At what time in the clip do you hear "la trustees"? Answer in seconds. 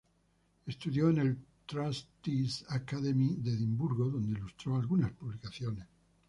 1.17-2.65